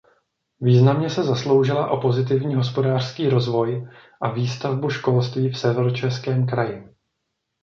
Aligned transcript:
Významně 0.61 1.09
se 1.09 1.23
zasloužila 1.23 1.91
o 1.91 2.01
pozitivní 2.01 2.55
hospodářský 2.55 3.29
rozvoj 3.29 3.87
a 4.21 4.31
výstavbu 4.33 4.89
školství 4.89 5.49
v 5.49 5.59
Severočeském 5.59 6.47
kraji. 6.47 6.87